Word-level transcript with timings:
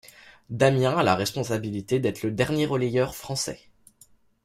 Damien 0.49 0.97
a 0.97 1.03
la 1.03 1.13
responsabilité 1.15 1.99
d'être 1.99 2.23
le 2.23 2.31
dernier 2.31 2.65
relayeur 2.65 3.13
français. 3.13 3.69